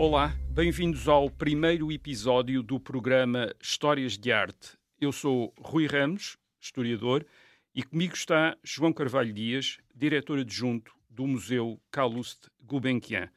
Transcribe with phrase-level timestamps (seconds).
[0.00, 4.78] Olá, bem-vindos ao primeiro episódio do programa Histórias de Arte.
[5.00, 7.26] Eu sou Rui Ramos, historiador,
[7.74, 13.28] e comigo está João Carvalho Dias, diretor adjunto do Museu Calouste Gulbenkian.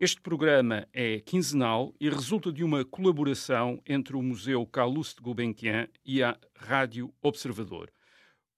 [0.00, 6.22] Este programa é quinzenal e resulta de uma colaboração entre o Museu Calouste Gulbenkian e
[6.22, 7.92] a Rádio Observador.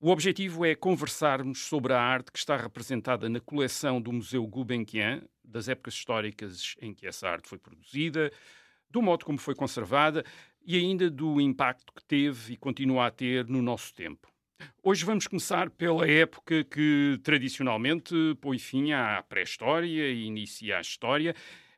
[0.00, 5.20] O objetivo é conversarmos sobre a arte que está representada na coleção do Museu Gulbenkian,
[5.44, 8.32] das épocas históricas em que essa arte foi produzida,
[8.90, 10.24] do modo como foi conservada
[10.64, 14.32] e ainda do impacto que teve e continua a ter no nosso tempo.
[14.82, 21.34] Hoje vamos começar pela época que tradicionalmente põe fim à pré-história e inicia a história,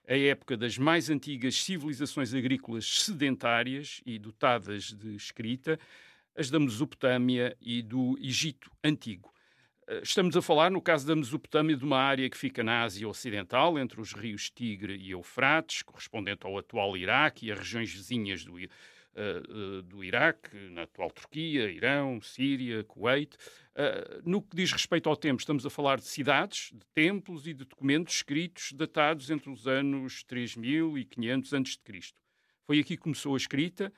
[0.06, 5.80] a época das mais antigas civilizações agrícolas sedentárias e dotadas de escrita,
[6.36, 9.32] as da Mesopotâmia e do Egito Antigo.
[9.88, 13.08] Eh, estamos a falar, no caso da Mesopotâmia, de uma área que fica na Ásia
[13.08, 18.44] Ocidental, entre os rios Tigre e Eufrates, correspondente ao atual Iraque e as regiões vizinhas
[18.44, 23.36] do, uh, do Iraque, na atual Turquia, Irão, Síria, Kuwait.
[23.76, 27.54] Uh, no que diz respeito ao tempo, estamos a falar de cidades, de templos e
[27.54, 32.14] de documentos escritos datados entre os anos 3500 a.C.
[32.66, 33.92] Foi aqui que começou a escrita.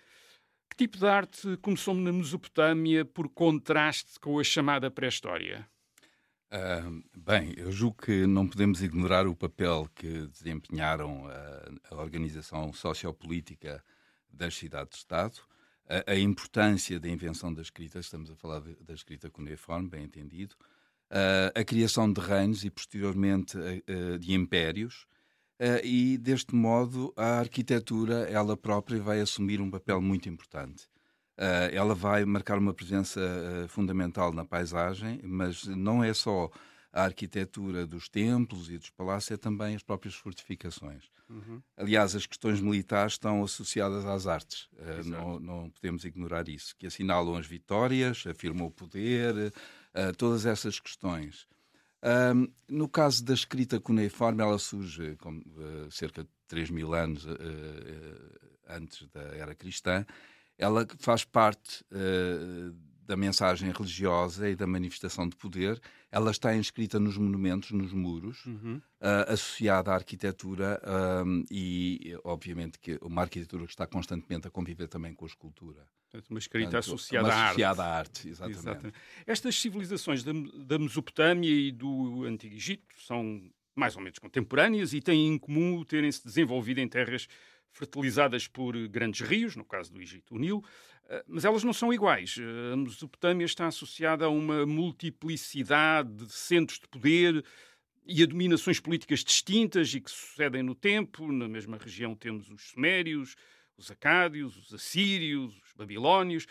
[0.68, 5.66] Que tipo de arte começou na Mesopotâmia por contraste com a chamada pré-história?
[6.50, 12.72] Uh, bem, eu julgo que não podemos ignorar o papel que desempenharam a, a organização
[12.72, 13.84] sociopolítica
[14.32, 15.40] das cidades-Estado,
[15.86, 20.04] a, a, importância da invenção da escrita, estamos a falar de, da escrita cuneiforme, bem
[20.04, 20.54] entendido,
[21.10, 25.06] uh, a criação de reinos e posteriormente uh, de impérios,
[25.82, 30.88] e deste modo a arquitetura ela própria vai assumir um papel muito importante.
[31.72, 33.20] Ela vai marcar uma presença
[33.68, 36.50] fundamental na paisagem, mas não é só
[36.92, 41.04] a arquitetura dos templos e dos palácios, é também as próprias fortificações.
[41.28, 41.60] Uhum.
[41.76, 46.86] Aliás, as questões militares estão associadas às artes, uh, não, não, podemos ignorar isso, que
[46.86, 51.46] assinalam as vitórias, afirmam o poder, uh, todas essas questões.
[52.02, 57.26] Um, no caso da escrita cuneiforme, ela surge como, uh, cerca de 3 mil anos
[58.66, 60.06] antes da era cristã.
[60.58, 61.84] Ela faz parte
[63.08, 65.80] da mensagem religiosa e da manifestação de poder,
[66.12, 68.76] ela está inscrita nos monumentos, nos muros, uhum.
[69.00, 70.78] uh, associada à arquitetura
[71.24, 75.86] um, e, obviamente, que uma arquitetura que está constantemente a conviver também com a escultura.
[76.10, 77.90] Portanto, uma escrita Portanto, associada, à, associada arte.
[77.90, 78.28] à arte.
[78.28, 78.58] Exatamente.
[78.60, 78.98] exatamente.
[79.26, 80.32] Estas civilizações da,
[80.66, 83.42] da Mesopotâmia e do Antigo Egito são
[83.74, 87.26] mais ou menos contemporâneas e têm em comum terem-se desenvolvido em terras
[87.72, 90.64] fertilizadas por grandes rios, no caso do Egito, o Nilo,
[91.08, 92.36] eh, mas elas não são iguais.
[92.38, 97.44] Eh, a Mesopotâmia está associada a uma multiplicidade de centros de poder
[98.06, 101.30] e a dominações políticas distintas e que sucedem no tempo.
[101.30, 103.36] Na mesma região temos os Sumérios,
[103.76, 106.46] os Acádios, os Assírios, os Babilónios.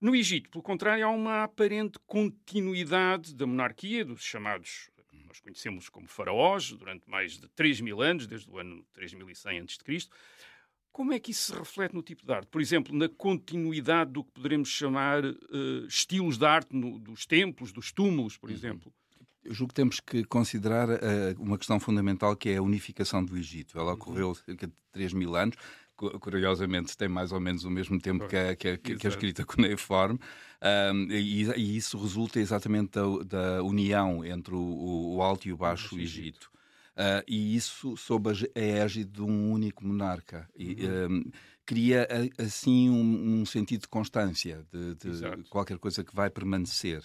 [0.00, 4.90] No Egito, pelo contrário, há uma aparente continuidade da monarquia, dos chamados,
[5.26, 10.08] nós conhecemos como faraós, durante mais de 3 mil anos, desde o ano 3100 a.C.,
[10.92, 12.48] como é que isso se reflete no tipo de arte?
[12.48, 17.72] Por exemplo, na continuidade do que poderemos chamar uh, estilos de arte no, dos templos,
[17.72, 18.56] dos túmulos, por uhum.
[18.56, 18.92] exemplo?
[19.44, 20.98] Eu julgo que temos que considerar uh,
[21.38, 23.78] uma questão fundamental que é a unificação do Egito.
[23.78, 23.94] Ela uhum.
[23.94, 25.56] ocorreu cerca de 3 mil anos,
[26.20, 29.44] curiosamente tem mais ou menos o mesmo tempo que a, que a, que a escrita
[29.46, 30.18] cuneiforme,
[30.92, 35.56] um, e, e, isso resulta exatamente da, da união entre o, o, Alto e o
[35.56, 36.50] Baixo Egito.
[36.98, 40.48] Uh, e isso sob a égide de um único monarca.
[40.56, 41.18] E, uhum.
[41.18, 41.30] um,
[41.64, 47.04] cria assim um, um, sentido de constância, de, de qualquer coisa que vai permanecer.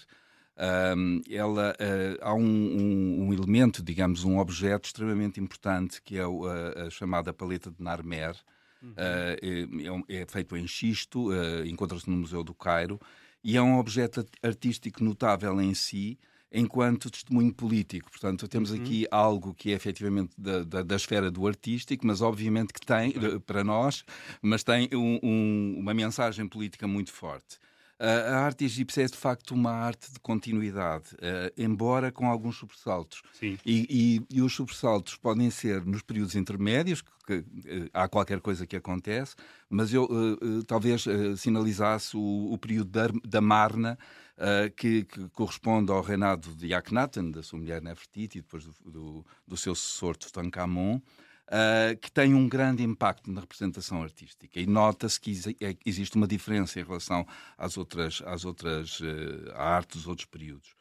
[0.98, 6.48] Um, ela, uh, há um, um, elemento, digamos, um objeto extremamente importante que é o,
[6.48, 8.36] a, a, chamada paleta de Narmer.
[8.82, 8.92] Uhum.
[8.92, 13.00] Uh, é, é, feito em xisto, uh, encontra-se no Museu do Cairo
[13.44, 16.18] e é um objeto artístico notável em si,
[16.54, 18.12] enquanto testemunho político.
[18.12, 18.82] Portanto, temos uhum.
[18.82, 23.14] aqui algo que é efetivamente da, da, da, esfera do artístico, mas obviamente que tem,
[23.46, 24.06] para nós,
[24.42, 27.58] mas tem um, um, uma mensagem política muito forte.
[28.00, 33.24] a arte egípcia é de facto uma arte de continuidade, uh, embora com alguns sobressaltos.
[33.66, 38.40] E, e, e, os sobressaltos podem ser nos períodos intermédios, que, que uh, há qualquer
[38.40, 39.36] coisa que acontece,
[39.70, 41.06] mas eu uh, talvez
[41.38, 43.98] sinalizasse o, o período da, da Marna,
[44.38, 48.92] uh, que, que, corresponde ao reinado de Akhenaten, da sua mulher Nefertiti, e depois do,
[48.92, 51.00] do, do seu sucessor Tutankhamon,
[51.46, 54.60] Uh, que tem um grande impacto na representação artística.
[54.60, 57.28] E nota-se que é, existe uma diferença em relação
[57.58, 60.74] às outras, às outras uh, à arte dos outros períodos.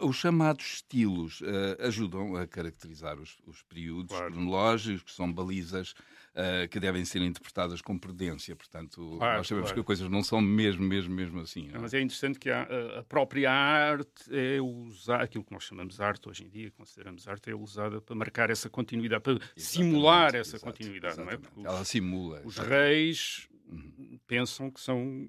[0.00, 4.32] Os chamados estilos uh, ajudam a caracterizar os, os períodos claro.
[4.32, 5.94] cronológicos, que são balizas
[6.36, 8.56] uh, que devem ser interpretadas com prudência.
[8.56, 9.74] Portanto, claro, nós sabemos claro.
[9.74, 11.70] que as coisas não são mesmo, mesmo, mesmo assim.
[11.72, 11.78] É?
[11.78, 12.62] Mas é interessante que a,
[12.98, 17.28] a, própria arte é usar aquilo que nós chamamos de arte hoje em dia, consideramos
[17.28, 21.42] arte, é usada para marcar essa continuidade, para exatamente, simular essa continuidade, exatamente.
[21.42, 21.52] não é?
[21.54, 22.42] Porque Ela simula.
[22.44, 24.18] Os reis uhum.
[24.26, 25.28] pensam que são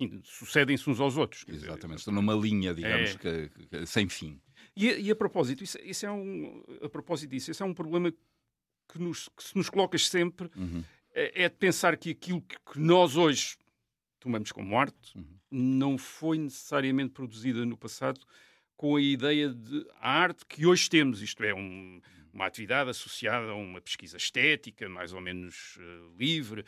[0.00, 1.44] enfim, sucedem-se uns aos outros.
[1.48, 3.16] Exatamente, dizer, estão numa linha, digamos, é...
[3.16, 4.40] que, que, sem fim.
[4.76, 8.12] E, e a propósito, isso, isso, é um, a propósito disso, esse é um problema
[8.88, 10.84] que, nos, que se nos colocas sempre, uhum.
[11.12, 13.56] é, é, de pensar que aquilo que, que nós hoje
[14.20, 15.38] tomamos como arte uhum.
[15.50, 18.20] não foi necessariamente produzida no passado
[18.76, 22.00] com a ideia de a arte que hoje temos, isto é, um,
[22.32, 26.64] uma atividade associada a uma pesquisa estética, mais ou menos uh, livre.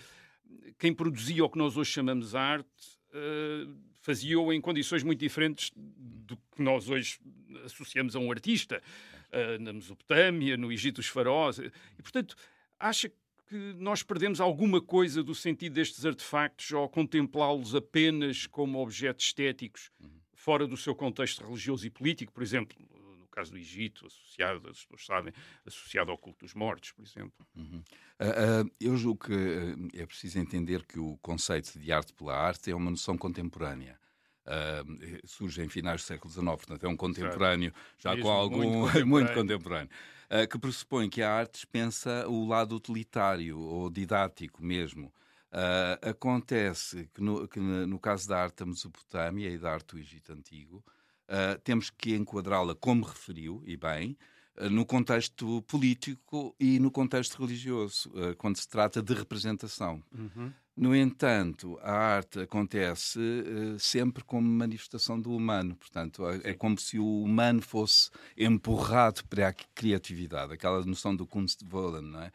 [0.76, 6.36] Quem produzia o que nós hoje chamamos arte uh, fazia-o em condições muito diferentes do
[6.36, 7.18] que nós hoje
[7.64, 8.82] associamos a um artista,
[9.32, 11.58] uh, na Mesopotâmia, no Egito dos faraós.
[11.58, 12.36] E, portanto,
[12.78, 19.26] acha que nós perdemos alguma coisa do sentido destes artefactos ao contemplá-los apenas como objetos
[19.26, 20.08] estéticos, uhum.
[20.32, 22.76] fora do seu contexto religioso e político, por exemplo,
[23.40, 25.32] caso do Egito, associado, as pessoas sabem,
[25.66, 27.46] associado ao culto dos mortos, por exemplo.
[27.56, 27.82] Uhum.
[28.20, 32.36] Uh, uh, eu julgo que uh, é preciso entender que o conceito de arte pela
[32.36, 33.98] arte é uma noção contemporânea.
[35.24, 38.78] surge em finais do século XIX, portanto é um contemporâneo, já Mesmo com algum muito
[38.78, 39.90] contemporâneo, muito contemporâneo
[40.48, 45.12] que pressupõe que a arte dispensa o lado utilitário ou didático mesmo.
[46.02, 50.32] acontece que no, que no caso da arte da Mesopotâmia e da arte do Egito
[50.32, 50.84] Antigo,
[51.30, 54.16] uh, temos que enquadrá-la, como referiu, e bem,
[54.58, 60.02] uh, no contexto político e no contexto religioso, uh, quando se trata de representação.
[60.12, 60.52] Uhum.
[60.76, 63.20] No entanto, a arte acontece
[63.78, 69.48] sempre como manifestação do humano, portanto, é, é como se o humano fosse empurrado para
[69.48, 72.32] a criatividade, aquela noção do Kunstwollen, não é?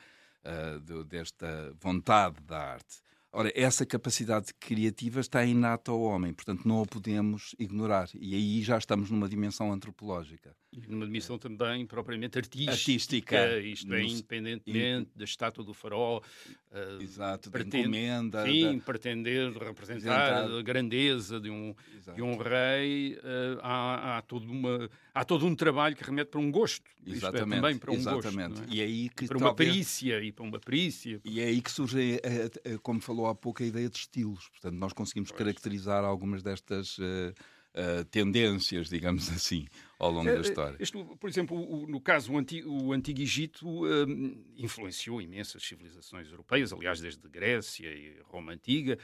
[1.07, 3.04] desta vontade da arte.
[3.37, 8.07] Ora, essa capacidade criativa está inata ao homem, portanto não a podemos ignorar.
[8.15, 10.55] E aí já estamos numa dimensão antropológica.
[10.87, 16.23] Numa dimensão também propriamente artística, artística isto é, independentemente da estátua do farol.
[16.71, 18.45] Uh, Exato, pretende, da encomenda.
[18.45, 18.83] Sim, da...
[18.83, 21.73] pretender representar a grandeza de um,
[22.15, 23.15] de um rei.
[23.15, 26.83] Uh, há, há, todo uma, há todo um trabalho que remete para um gosto.
[27.07, 27.53] Exatamente.
[27.53, 28.59] É, também para um exatamente.
[28.59, 28.71] gosto.
[28.71, 28.75] É?
[28.75, 29.41] E aí que para talvez...
[29.41, 31.21] uma perícia e para uma perícia.
[31.23, 34.49] E é aí que surge, eh, como falou falou há pouco a ideia de estilos.
[34.49, 35.39] Portanto, nós conseguimos pois.
[35.39, 37.33] caracterizar algumas destas uh,
[37.73, 39.65] uh, tendências, digamos assim,
[39.99, 40.77] ao longo da história.
[40.79, 46.29] Este, por exemplo, o, no caso, o Antigo, o Antigo Egito um, influenciou imensas civilizações
[46.29, 48.97] europeias, aliás, desde Grécia e Roma Antiga,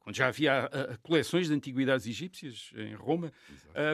[0.00, 3.32] quando já havia uh, coleções de antiguidades egípcias em Roma.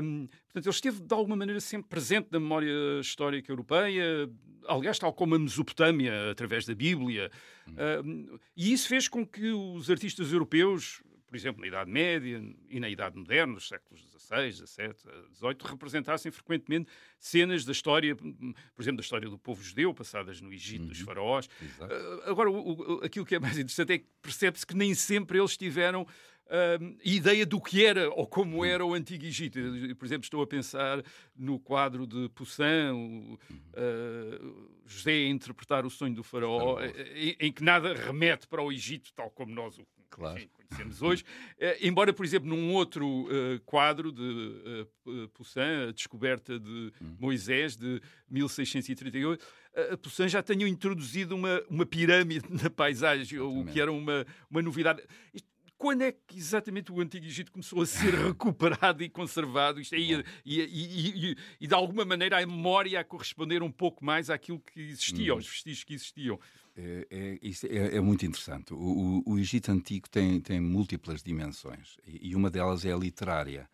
[0.02, 4.28] Um, portanto, ele esteve, de alguma maneira, sempre presente na memória histórica europeia,
[4.68, 7.30] aliás, tal como a Mesopotâmia, através da Bíblia.
[7.66, 8.38] Hum.
[8.54, 11.02] e isso fez com que os artistas europeus,
[11.34, 14.94] por exemplo, na Idade Média e na Idade Moderna, nos séculos XVI, XVII,
[15.34, 16.88] XVIII, representassem frequentemente
[17.18, 20.88] cenas da história, por exemplo, da história do povo judeu, passadas no Egito, uhum.
[20.90, 21.46] dos faraós.
[21.46, 25.36] Uh, agora, o, o, aquilo que é mais interessante é que percebe-se que nem sempre
[25.36, 28.64] eles tiveram uh, ideia do que era ou como uhum.
[28.64, 29.58] era o Antigo Egito.
[29.96, 31.02] Por exemplo, estou a pensar
[31.34, 37.52] no quadro de Poussin, o, uh, José a interpretar o sonho do faraó, em, em,
[37.52, 40.38] que nada remete para o Egito, tal como nós o claro.
[40.38, 41.24] enfim, conhecemos hoje.
[41.58, 47.16] Uh, embora, por exemplo, num outro uh, quadro de uh, Poussin, a descoberta de hum.
[47.18, 53.80] Moisés, de 1638, uh, Poussin já tenha introduzido uma, uma pirâmide na paisagem, o que
[53.80, 55.02] era uma, uma novidade.
[55.32, 55.53] Isto,
[55.84, 59.78] quando é que exatamente o Antigo Egito começou a ser recuperado e conservado?
[59.78, 60.14] Isto é, e,
[60.46, 64.80] e, e, e, de alguma maneira a memória a corresponder um pouco mais àquilo que
[64.80, 65.36] existia, hum.
[65.36, 66.40] aos vestígios que existiam.
[66.74, 67.38] É, é,
[67.68, 68.72] é, é, muito interessante.
[68.72, 73.68] O, o, o, Egito Antigo tem, tem múltiplas dimensões e, uma delas é a literária.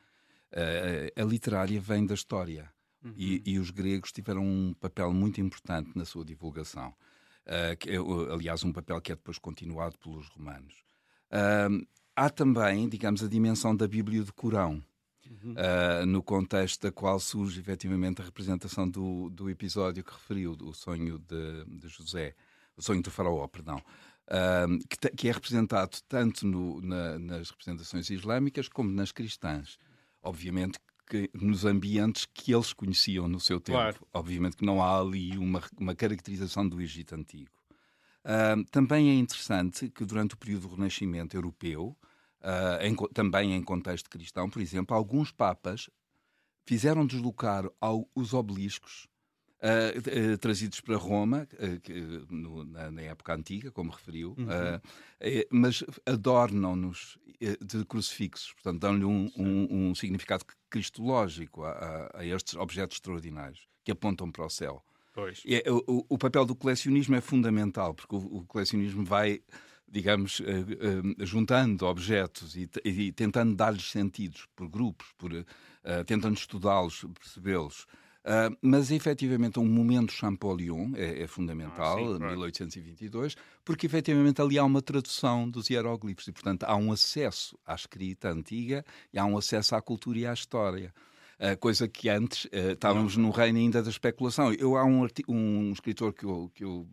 [1.16, 2.68] a literária vem da história
[3.04, 3.14] uhum.
[3.16, 6.92] e, e, os gregos tiveram um papel muito importante na sua divulgação.
[7.46, 7.96] Uh, que é,
[8.34, 10.74] aliás, um papel que é depois continuado pelos romanos.
[11.30, 11.86] Uh,
[12.20, 14.84] há também, digamos, a dimensão da Bíblia do Corão,
[15.42, 15.54] uhum.
[15.54, 20.74] uh, no contexto da qual surge efetivamente a representação do, do episódio que referiu, o
[20.74, 22.34] sonho de, de José,
[22.76, 23.78] o sonho do faraó, perdão,
[24.28, 29.78] uh, que, que, é representado tanto no, na, nas representações islâmicas como nas cristãs.
[30.22, 33.78] Obviamente que nos ambientes que eles conheciam no seu tempo.
[33.78, 34.06] Claro.
[34.12, 37.50] Obviamente que não há ali uma, uma caracterização do Egito Antigo.
[38.22, 41.96] Uh, também é interessante que durante o período do Renascimento europeu,
[42.40, 45.88] uh, em, também em contexto cristão, por exemplo, alguns papas
[46.66, 49.08] fizeram deslocar ao, os obeliscos
[49.62, 51.92] Uh, uh, trazidos para Roma, uh, que,
[52.30, 54.80] no, na, na, época antiga, como referiu, uhum.
[55.50, 57.18] mas adornam-nos
[57.60, 63.68] de crucifixos, portanto, dão-lhe um, um, um, significado cristológico a, a, a, estes objetos extraordinários
[63.84, 64.82] que apontam para o céu.
[65.12, 65.42] Pois.
[65.44, 69.42] E, é, o, o, papel do colecionismo é fundamental, porque o, o colecionismo vai
[69.90, 75.44] digamos, uh, uh, juntando objetos e, e tentando dar-lhes sentidos por grupos, por, uh,
[76.06, 77.86] tentando estudá-los, percebê-los.
[78.60, 82.32] mas efetivamente um momento Champollion é, é fundamental, ah, sim, claro.
[82.32, 87.74] 1822, porque efetivamente ali há uma tradução dos hieróglifos e, portanto, há um acesso à
[87.74, 90.92] escrita antiga e há um acesso à cultura e à história.
[91.58, 94.52] Coisa que antes uh, estávamos no reino ainda da especulação.
[94.52, 96.86] Eu há um, um escritor que eu, que eu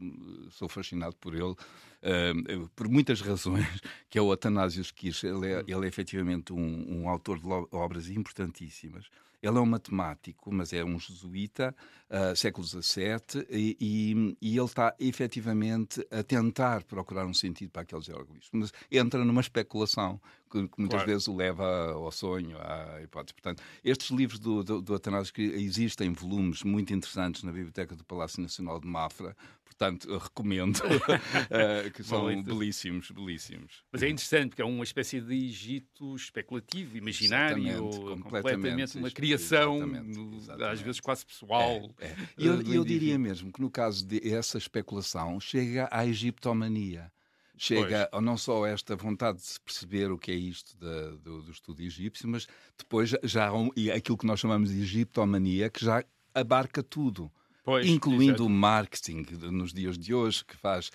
[0.51, 3.67] sou fascinado por ele, uh, por muitas razões,
[4.09, 5.25] que é o Atanasius Kirsch.
[5.25, 9.07] Ele é, ele é efetivamente um, um autor de obras importantíssimas.
[9.41, 11.75] Ele é um matemático, mas é um jesuíta,
[12.09, 17.83] uh, século XVII, e, e, e, ele está efetivamente a tentar procurar um sentido para
[17.83, 18.49] aqueles hieroglifos.
[18.51, 21.11] Mas entra numa especulação que, que muitas claro.
[21.11, 23.33] vezes o leva ao sonho, à hipótese.
[23.33, 28.41] Portanto, estes livros do, do, do Atanásio existem volumes muito interessantes na Biblioteca do Palácio
[28.41, 29.35] Nacional de Mafra,
[29.77, 33.83] portanto, recomendo, uh, que são belíssimos, belíssimos.
[33.91, 39.77] Mas é interessante, porque é uma espécie de Egito especulativo, imaginário, completamente, completamente uma criação,
[39.77, 40.71] exatamente, exatamente.
[40.71, 41.93] às vezes quase pessoal.
[41.99, 42.15] É, é.
[42.37, 47.11] E eu, eu diria mesmo que no caso dessa especulação chega à egiptomania
[47.59, 48.23] chega pois.
[48.23, 51.51] não só a esta vontade de se perceber o que é isto da, do, do,
[51.51, 56.03] estudo egípcio, mas depois já um, aquilo que nós chamamos de egiptomania, que já
[56.35, 57.31] abarca tudo.
[57.67, 60.89] Pois, incluindo o marketing nos dias de hoje, que faz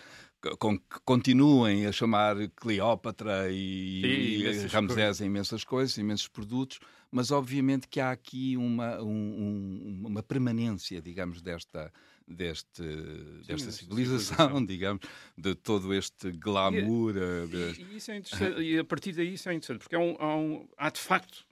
[0.58, 4.00] com que continuem a chamar Cleópatra e,
[4.40, 10.22] e Ramsés em imensas coisas, imensos produtos, mas obviamente que há aqui uma, um, uma
[10.22, 11.92] permanência, digamos, desta,
[12.26, 15.02] deste, Sim, desta civilização, civilização, digamos,
[15.36, 17.14] de todo este glamour.
[17.14, 17.82] E, eh, de...
[17.82, 20.36] e, isso é interessante, e a partir daí isso é interessante, porque há, um, há,
[20.36, 21.44] um, há de facto,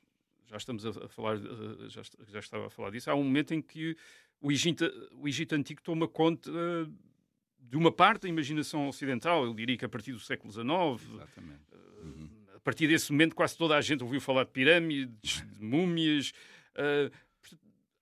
[0.46, 2.00] já estamos a falar, eh, já,
[2.32, 3.94] já estava a falar disso, há um momento em que
[4.40, 6.92] o Egito, o Egito Antigo toma conta uh,
[7.58, 10.68] de uma parte da imaginação ocidental, eu diria que a partir do século XIX.
[11.14, 11.62] Exatamente.
[11.72, 12.30] Uh, uhum.
[12.54, 16.32] A partir desse momento, quase toda a gente ouviu falar de pirâmides, de múmias.
[16.74, 17.14] Uh,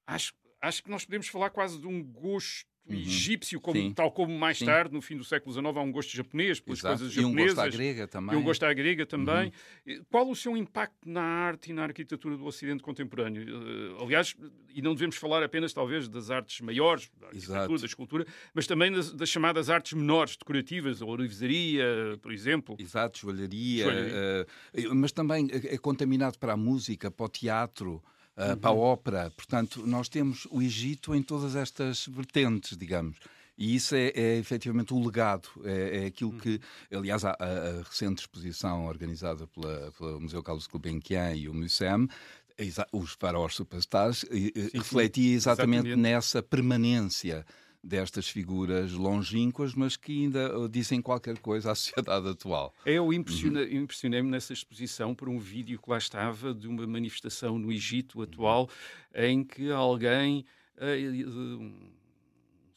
[0.07, 3.01] acho, acho que nós podemos falar quase de um gosto uhum.
[3.01, 4.67] egípcio, como, tal como mais Sim.
[4.67, 6.99] tarde, no fim do século XIX, há um gosto japonês pelas Exato.
[6.99, 7.39] coisas japonesas.
[7.39, 8.35] E um gosto à grega também.
[8.35, 9.53] E um gosto à grega também.
[9.87, 10.05] Uhum.
[10.11, 13.43] Qual o seu impacto na arte e na arquitetura do Ocidente contemporâneo?
[13.43, 14.37] Uh, aliás,
[14.75, 17.79] e não devemos falar apenas, talvez, das artes maiores, da arquitetura, Exato.
[17.79, 22.77] da escultura, mas também das, das, chamadas artes menores, decorativas, a ourivesaria, por exemplo.
[22.79, 24.47] Exato, joalharia, joalharia.
[24.91, 28.03] Uh, mas também é, é contaminado para a música, para o teatro
[28.39, 29.33] uh, para a ópera.
[29.37, 33.19] Portanto, nós temos o Egito em todas estas vertentes, digamos.
[33.57, 36.39] E isso é, é efetivamente o legado, é, é aquilo uhum.
[36.39, 36.61] que,
[36.93, 42.09] aliás, a, a, recente exposição organizada pela, pelo Museu Carlos Gulbenkian e o MUSEM,
[42.93, 47.45] os faraós superstars, sim, refletia exatamente, exatamente nessa permanência
[47.83, 52.75] destas figuras longínquas, mas que ainda uh, dizem qualquer coisa à sociedade atual.
[52.85, 53.13] Eu uhum.
[53.13, 58.69] impressionei-me nessa exposição por um vídeo que lá estava de uma manifestação no Egito atual
[59.15, 60.45] em que alguém,
[60.77, 61.98] uh,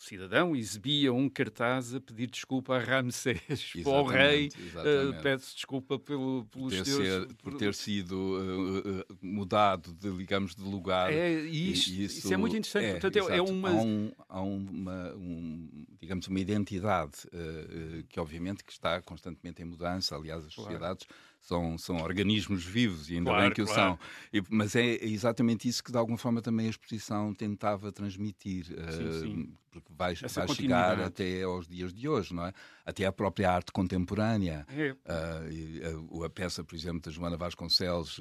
[0.01, 3.39] cidadão exibia um cartaz a pedir desculpa a Ramsés,
[3.83, 9.15] para o rei, uh, peço desculpa pelo, pelos por ter, ser, por ter sido uh,
[9.21, 11.13] mudado, de, digamos, de lugar.
[11.13, 12.85] É, isso, isso, isso, é muito interessante.
[12.85, 13.69] É, Portanto, é, é uma...
[13.69, 19.65] Há, um, há uma, um, digamos, uma identidade uh, que, obviamente, que está constantemente em
[19.65, 20.15] mudança.
[20.15, 20.71] Aliás, as claro.
[20.71, 21.07] sociedades
[21.39, 23.93] são, são organismos vivos e ainda claro, bem que claro.
[23.93, 23.97] o
[24.33, 24.45] são.
[24.49, 29.21] Mas é exatamente isso que de alguma forma também a exposição tentava transmitir, sim, uh,
[29.21, 29.53] sim.
[29.69, 32.53] porque vai, vai chegar até aos dias de hoje, não é?
[32.83, 34.65] Até a própria arte contemporânea.
[34.69, 34.95] É.
[35.05, 38.19] A, peça, por exemplo, da Joana Vasconcelos,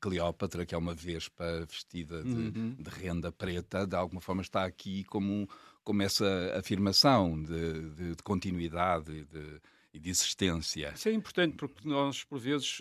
[0.00, 2.76] Cleópatra, que é uma vespa vestida de, uhum.
[2.78, 5.46] de renda preta, de alguma forma está aqui como, um,
[5.88, 9.58] como essa afirmação de, de, de continuidade, de
[9.90, 10.92] e de existência.
[10.94, 12.78] Isso é importante porque nós, por vezes,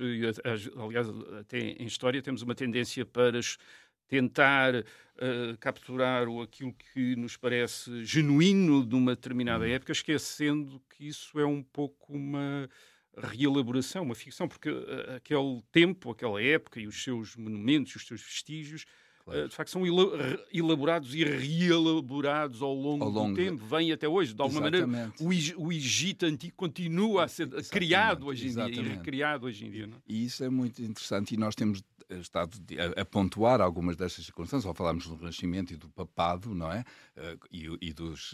[0.76, 1.08] aliás,
[1.40, 3.40] até em história, temos uma tendência para
[4.10, 9.70] tentar uh, capturar aquilo que nos parece genuíno de uma determinada hum.
[9.70, 12.70] época, esquecendo que isso é um pouco uma
[13.18, 18.22] reelaboração, uma ficção, porque uh, aquele tempo, aquela época e os seus monumentos, os seus
[18.22, 18.84] vestígios
[19.28, 19.42] claro.
[19.42, 19.84] Eh, de facto, são
[20.54, 23.70] elaborados e reelaborados ao longo, ao longo do tempo, de...
[23.70, 24.34] vêm até hoje.
[24.34, 25.22] De alguma Exatamente.
[25.22, 27.70] maneira, o, o, Egito antigo continua a ser Exatamente.
[27.70, 28.82] criado hoje em Exatamente.
[28.82, 29.88] dia e recriado hoje em dia.
[29.88, 29.98] Não?
[29.98, 30.02] É?
[30.08, 32.58] E isso é muito interessante e nós temos estado
[32.98, 36.86] a, a, pontuar algumas destas circunstâncias, ao falarmos do Renascimento e do Papado, não é?
[37.52, 38.34] E, e dos,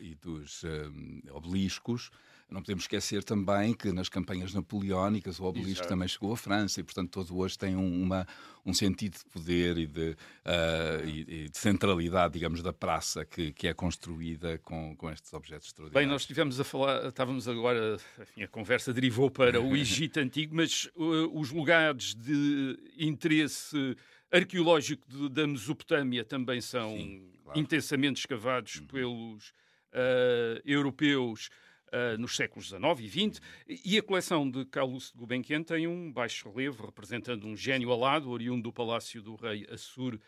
[0.00, 2.10] e dos um, obeliscos,
[2.54, 5.88] não podemos esquecer também que nas campanhas napoleónicas o obelisco Exato.
[5.88, 8.24] também chegou à França e, portanto, todo hoje tem uma,
[8.64, 13.52] um sentido de poder e de, uh, e, e de centralidade, digamos, da praça que,
[13.52, 16.06] que é construída com, com estes objetos extraordinários.
[16.06, 20.54] Bem, nós estivemos a falar, estávamos agora, enfim, a conversa derivou para o Egito Antigo,
[20.54, 23.96] mas uh, os lugares de interesse
[24.30, 27.58] arqueológico de, da Mesopotâmia também são Sim, claro.
[27.58, 28.86] intensamente escavados uhum.
[28.86, 31.50] pelos uh, europeus
[31.94, 33.40] uh, nos séculos XIX e XX,
[33.84, 38.30] e a coleção de Carlos de Gulbenkian tem um baixo relevo representando um gênio alado,
[38.30, 40.18] oriundo do palácio do rei Assur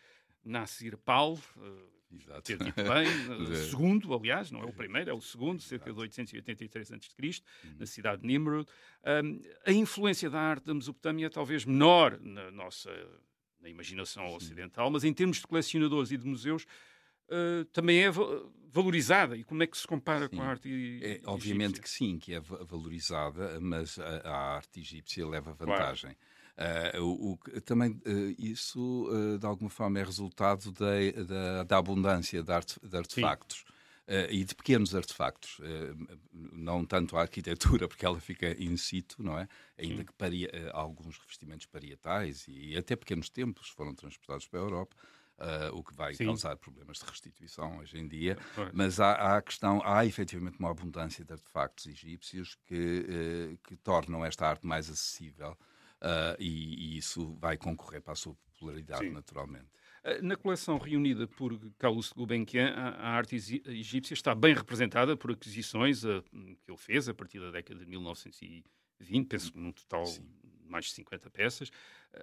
[0.45, 2.43] Nassir Pal, uh, Exato.
[2.43, 5.99] Ter dito bem, uh, segundo, aliás, não é o primeiro, é o segundo, cerca de
[5.99, 7.75] 883 a.C., uhum.
[7.79, 8.67] na cidade de Nimrod.
[9.05, 12.91] Um, a influência da arte da Mesopotâmia é talvez menor na nossa
[13.61, 16.67] na imaginação ocidental, mas em termos de colecionadores e de museus,
[17.31, 18.11] uh, também é
[18.77, 19.37] valorizada.
[19.37, 20.37] E como é que se compara sim.
[20.37, 25.27] com a arte é, Obviamente que sim, que é valorizada, mas a, a arte egípcia
[25.27, 26.15] leva vantagem.
[26.15, 26.37] Claro.
[26.57, 32.51] Uh, o, o, também uh, isso, uh, de alguma forma, é resultado da, abundância de,
[32.51, 33.65] arte, de artefactos.
[34.31, 35.61] e de pequenos artefactos,
[36.33, 39.49] não tanto a arquitetura, porque ela fica in situ, não é?
[39.77, 40.05] Ainda Sim.
[40.05, 44.97] que paria, alguns revestimentos parietais e, e até pequenos templos foram transportados para a Europa,
[45.73, 46.27] o que vai Sim.
[46.27, 48.39] causar problemas de restituição hoje em dia.
[48.57, 48.71] É.
[48.73, 53.77] Mas há, há, a questão, há efetivamente uma abundância de artefactos egípcios que, uh, que
[53.77, 59.07] tornam esta arte mais acessível uh, e, e, isso vai concorrer para a sua popularidade,
[59.07, 59.11] Sim.
[59.11, 59.69] naturalmente.
[60.23, 63.35] Na coleção reunida por Carlos Gulbenkian, a arte
[63.67, 69.27] egípcia está bem representada por aquisições que ele fez a partir da década de 1920,
[69.27, 70.25] penso que num total Sim
[70.69, 71.71] mais de 50 peças.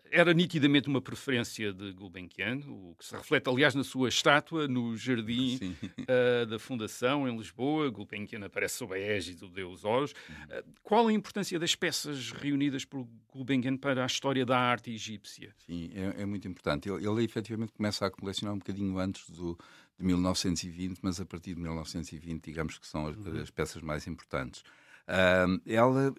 [0.10, 4.98] Era nitidamente uma preferência de Gulbenkian, o que se reflete, aliás, na sua estátua no
[4.98, 7.90] jardim uh, da Fundação, em Lisboa.
[7.90, 10.12] Gulbenkian aparece sob a égide do deus Horus.
[10.12, 15.54] Uh, qual a importância das peças reunidas por Gulbenkian para a história da arte egípcia?
[15.66, 16.90] Sim, é, é muito importante.
[16.90, 19.58] Ele, ele, efetivamente começa a colecionar um bocadinho antes do,
[19.98, 23.42] de 1920, mas a partir de 1920, digamos que são as, uhum.
[23.42, 24.64] as peças mais importantes.
[25.66, 26.14] Ela,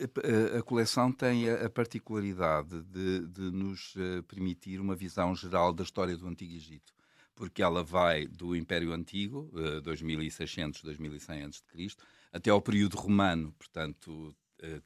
[0.54, 5.72] a, a, coleção tem a, a particularidade de, de nos uh, permitir uma visão geral
[5.72, 6.92] da história do Antigo Egito,
[7.34, 11.96] porque ela vai do Império Antigo, uh, 2600, 2100 a.C.,
[12.32, 14.34] até ao período romano, portanto,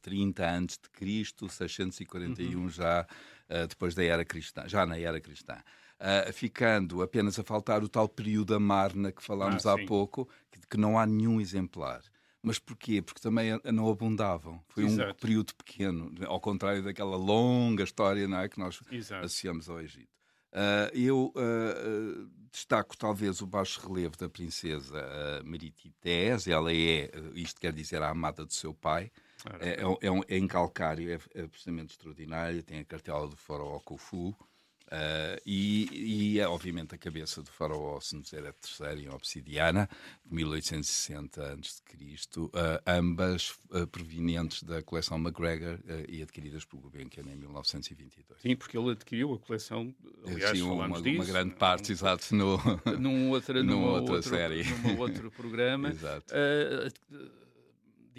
[0.01, 2.69] 30 antes de Cristo, 641 uhum.
[2.69, 3.05] já
[3.49, 5.55] uh, depois da era cristã, já na era cristã.
[5.99, 10.29] Uh, ficando apenas a faltar o tal período da Marna que falámos ah, há pouco,
[10.49, 12.01] que, que, não há nenhum exemplar.
[12.41, 13.01] Mas porquê?
[13.01, 14.63] Porque também não abundavam.
[14.69, 15.11] Foi Exato.
[15.11, 19.25] um período pequeno, ao contrário daquela longa história não é, que nós Exato.
[19.25, 20.19] associamos ao Egito.
[20.51, 26.47] Uh, eu uh, destaco talvez o baixo relevo da princesa uh, Meritités.
[26.47, 29.11] Ela é, isto quer dizer, a amada do seu pai.
[29.59, 32.63] É, é, é, um, é, em calcário, é, é absolutamente extraordinário.
[32.63, 34.35] Tem a cartela do faraó Khufu.
[34.89, 39.87] Uh, e, e, obviamente, a cabeça do faraó Senusera III em obsidiana,
[40.25, 42.49] de 1860 a.C., uh,
[42.87, 48.41] ambas uh, provenientes da coleção McGregor uh, e adquiridas por Gulbenkian em 1922.
[48.41, 49.93] Sim, porque ele adquiriu a coleção,
[50.25, 52.57] aliás, Sim, uma, disso, uma grande parte, exato, no,
[52.99, 54.63] num outra, numa, numa outra outro, série.
[54.63, 55.89] Num outro programa.
[55.89, 56.33] exato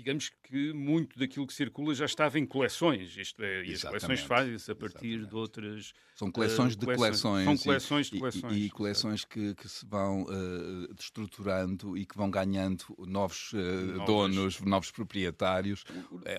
[0.01, 3.17] digamos que muito daquilo que circula já estava em coleções.
[3.17, 5.29] Isto é, e as coleções fazem-se a partir Exatamente.
[5.29, 5.93] de outras.
[6.15, 7.45] São coleções uh, de coleções.
[7.45, 8.57] São coleções de coleções.
[8.57, 13.57] E, e coleções que, que, se vão uh, destruturando e que vão ganhando novos, uh,
[13.57, 14.07] novos.
[14.07, 15.85] donos, novos proprietários,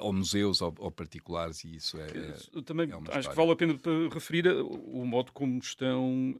[0.01, 2.07] ou museus ou, ou, particulares, e isso é.
[2.53, 3.77] Eu também é acho que vale a pena
[4.11, 6.35] referir o modo como estão,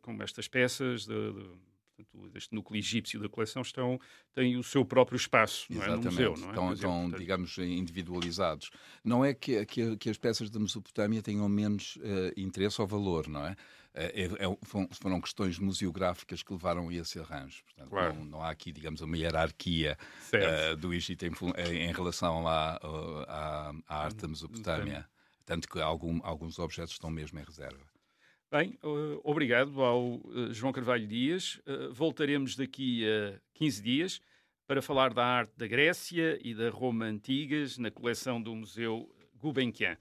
[0.00, 1.04] como estas peças.
[1.04, 4.00] De, de portanto, este núcleo egípcio da coleção estão,
[4.32, 5.88] têm o seu próprio espaço, não é?
[5.88, 6.34] no museu.
[6.36, 6.50] Não é?
[6.50, 7.18] Estão, estão portanto...
[7.18, 8.70] digamos, individualizados.
[9.02, 13.28] Não é que, que, que, as peças da Mesopotâmia tenham menos uh, interesse ou valor,
[13.28, 13.56] não é?
[13.96, 14.58] É, é,
[14.90, 17.62] foram questões museográficas que levaram a esse arranjo.
[17.64, 18.14] Portanto, claro.
[18.14, 19.96] não, não, há aqui, digamos, uma hierarquia
[20.32, 21.32] uh, do Egito em,
[21.76, 22.76] em relação à,
[23.28, 25.08] à, à arte da Mesopotâmia.
[25.46, 27.93] Tanto que algum, alguns objetos estão mesmo em reserva.
[28.56, 31.60] Bem, uh, obrigado ao uh, João Carvalho Dias.
[31.66, 34.20] Uh, voltaremos daqui a 15 dias
[34.64, 39.98] para falar da arte da Grécia e da Roma antigas na coleção do Museu Gulbenkian.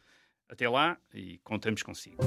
[0.47, 2.17] Até lá e contamos consigo.